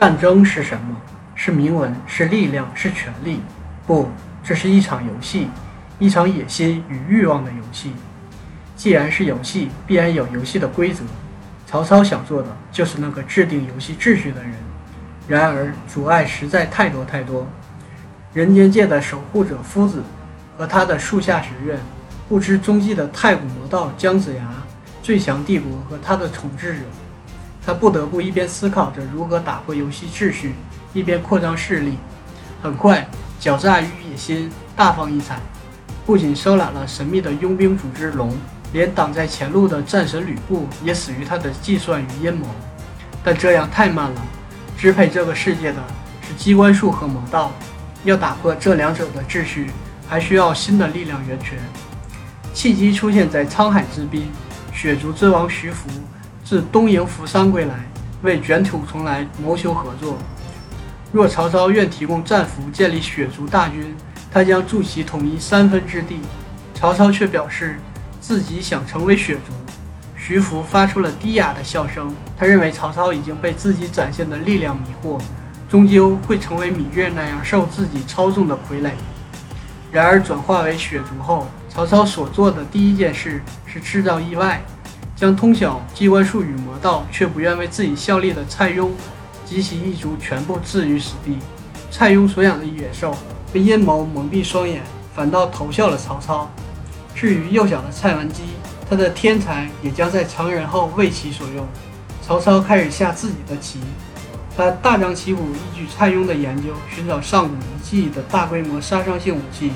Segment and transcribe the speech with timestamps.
[0.00, 0.96] 战争是什么？
[1.36, 3.40] 是铭文，是力量，是权力？
[3.86, 4.08] 不，
[4.42, 5.48] 这是一场游戏，
[6.00, 7.92] 一场野心与欲望的游戏。
[8.74, 11.04] 既然是游戏，必然有游戏的规则。
[11.66, 14.52] 曹操想做的就是那个制定游戏秩序的人。
[15.28, 17.46] 然而阻碍实在太多太多。
[18.32, 20.02] 人间界的守护者夫子
[20.58, 21.78] 和他的树下学院，
[22.28, 24.42] 不知踪迹的太古魔道姜子牙，
[25.04, 26.80] 最强帝国和他的统治者。
[27.66, 30.54] 他不得不一边思考着如何打破游戏秩序，
[30.92, 31.96] 一边扩张势力。
[32.62, 33.06] 很快，
[33.40, 35.38] 狡诈与野心大放异彩，
[36.04, 38.36] 不仅收揽了神秘的佣兵组织龙，
[38.72, 42.46] 连挡在前路的战神吕布也死于他的计算与阴谋。
[43.22, 44.22] 但这样太慢了，
[44.76, 45.82] 支配这个世界的
[46.26, 47.50] 是机关术和魔道，
[48.04, 49.70] 要打破这两者的秩序，
[50.06, 51.58] 还需要新的力量源泉。
[52.52, 54.30] 契机出现在沧海之滨，
[54.72, 55.88] 血族之王徐福。
[56.44, 57.74] 自东瀛扶桑归来，
[58.22, 60.18] 为卷土重来谋求合作。
[61.10, 63.94] 若曹操愿提供战俘建立血族大军，
[64.30, 66.20] 他将助其统一三分之地。
[66.74, 67.78] 曹操却表示
[68.20, 69.52] 自己想成为血族。
[70.18, 75.18] 徐福发出了低哑的笑声，他认为曹操已经被自己展现的力量迷惑，
[75.68, 78.90] 终究会成为芈月那样受自己操纵的傀儡。
[79.90, 84.62] 然而转化为血族后，曹操所做的第一件事是制造意外。
[85.16, 88.90] 将通晓机关术与魔道却不愿为自己效力的蔡邕
[89.44, 91.38] 及其一族全部置于死地。
[91.90, 93.16] 蔡邕所养的野兽
[93.52, 94.82] 被阴谋蒙蔽双眼，
[95.14, 96.50] 反倒投效了曹操。
[97.14, 98.42] 至于幼小的蔡文姬，
[98.90, 101.64] 他的天才也将在成人后为其所用。
[102.20, 103.78] 曹操开始下自己的棋，
[104.56, 109.70] 他大张旗鼓依据蔡邕的研究，寻找上古遗迹的大规模杀伤性武器。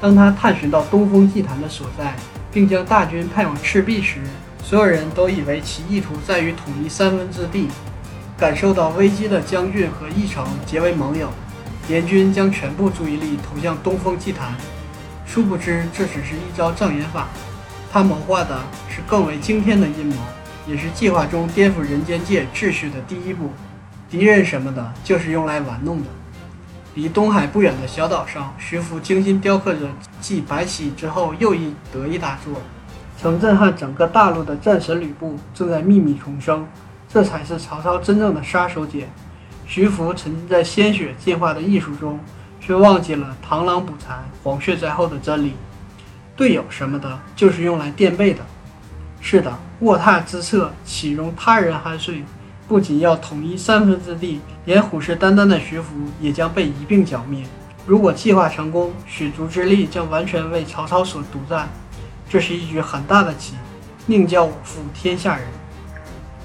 [0.00, 2.14] 当他探寻到东风祭坛的所在，
[2.50, 4.20] 并将大军派往赤壁时，
[4.68, 7.68] 所有人都以为其意图在于统一三分之地，
[8.36, 11.30] 感受到危机的将军和义城结为盟友，
[11.88, 14.54] 联军将全部注意力投向东风祭坛。
[15.24, 17.28] 殊不知，这只是一招障眼法，
[17.90, 20.16] 他谋划的是更为惊天的阴谋，
[20.66, 23.50] 也是计划中颠覆人间界秩序的第一步。
[24.10, 26.08] 敌人什么的，就是用来玩弄的。
[26.94, 29.88] 离东海不远的小岛上，徐福精心雕刻着
[30.20, 32.60] 继白起之后又一得意大作。
[33.20, 36.64] 曾震撼整个大陆的战神吕布正在秘密重生，
[37.08, 39.06] 这才是曹操真正的杀手锏。
[39.66, 42.20] 徐福沉浸在鲜血进化的艺术中，
[42.60, 45.54] 却忘记了螳螂捕蝉，黄雀在后的真理。
[46.36, 48.40] 队友什么的，就是用来垫背的。
[49.20, 52.22] 是的，卧榻之侧岂容他人酣睡？
[52.68, 57.44] 不仅要统一三分之地，连虎视眈眈的徐福也将被一并剿灭。
[57.84, 61.68] 如果计划成功，许族之力将完全为曹操所独占。
[62.28, 63.54] 这是一局很大的棋，
[64.06, 65.46] 宁叫我负天下人。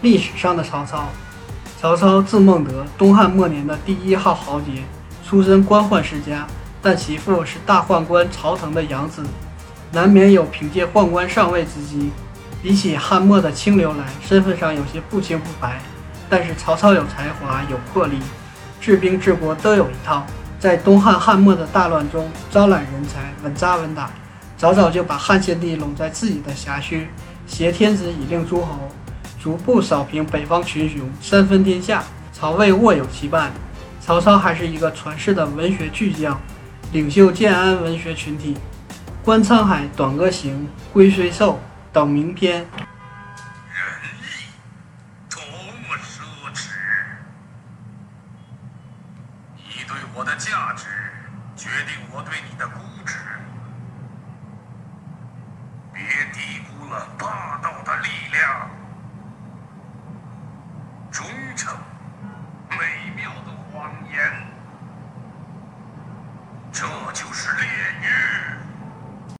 [0.00, 1.08] 历史上的曹操，
[1.80, 4.82] 曹操字孟德，东汉末年的第一号豪杰，
[5.26, 6.46] 出身官宦世家，
[6.80, 9.24] 但其父是大宦官曹腾的养子，
[9.90, 12.10] 难免有凭借宦官上位之机。
[12.62, 15.80] 比起汉末的清流来，身份上有些不清不白。
[16.30, 18.18] 但是曹操有才华，有魄力，
[18.80, 20.24] 治兵治国都有一套，
[20.60, 24.08] 在东汉汉末的大乱中招揽人才，稳扎稳打。
[24.62, 27.08] 早早就把汉献帝拢在自己的辖区，
[27.48, 28.88] 挟天子以令诸侯，
[29.40, 33.50] 逐步扫平北方群雄，三分天下，曹魏握有其半。
[34.00, 36.40] 曹操还是一个传世的文学巨匠，
[36.92, 38.54] 领袖建安文学群体，
[39.24, 40.54] 《观沧海》《短歌行》
[40.92, 41.54] 《龟虽寿》
[41.92, 42.58] 等名篇。
[42.58, 42.64] 仁
[44.20, 44.46] 义，
[45.28, 46.22] 多么奢
[46.54, 46.68] 侈！
[49.56, 50.86] 你对我的价值，
[51.56, 53.16] 决定我对你的估值。
[55.94, 56.02] 别
[56.32, 58.68] 低估了霸道的力量，
[61.12, 61.24] 忠
[61.54, 61.72] 诚，
[62.70, 64.20] 美妙的谎言，
[66.70, 67.66] 这就是炼
[68.02, 68.31] 狱。